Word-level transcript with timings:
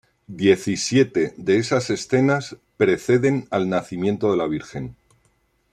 Diecisiete 0.35 1.35
de 1.37 1.59
esas 1.59 1.91
escenas 1.91 2.57
preceden 2.75 3.47
al 3.51 3.69
Nacimiento 3.69 4.31
de 4.31 4.37
la 4.37 4.47
Virgen. 4.47 4.95